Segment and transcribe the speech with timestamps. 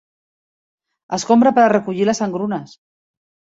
[1.19, 2.77] Escombra per a recollir les engrunes.